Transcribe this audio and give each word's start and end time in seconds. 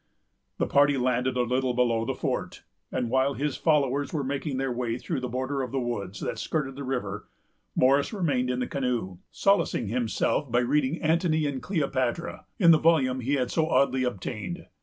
The 0.57 0.65
party 0.65 0.97
landed 0.97 1.37
a 1.37 1.43
little 1.43 1.75
below 1.75 2.05
the 2.05 2.15
fort; 2.15 2.63
and, 2.91 3.11
while 3.11 3.35
his 3.35 3.55
followers 3.55 4.11
were 4.11 4.23
making 4.23 4.57
their 4.57 4.71
way 4.71 4.97
through 4.97 5.19
the 5.19 5.29
border 5.29 5.61
of 5.61 5.73
woods 5.73 6.21
that 6.21 6.39
skirted 6.39 6.75
the 6.75 6.83
river, 6.83 7.27
Morris 7.75 8.11
remained 8.11 8.49
in 8.49 8.57
the 8.57 8.65
canoe, 8.65 9.19
solacing 9.29 9.89
himself 9.89 10.51
by 10.51 10.61
reading 10.61 10.99
Antony 11.03 11.45
and 11.45 11.61
Cleopatra 11.61 12.47
in 12.57 12.71
the 12.71 12.79
volume 12.79 13.19
he 13.19 13.35
had 13.35 13.51
so 13.51 13.69
oddly 13.69 14.03
obtained. 14.03 14.65